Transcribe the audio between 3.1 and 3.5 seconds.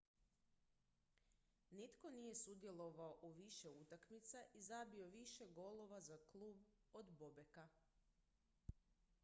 u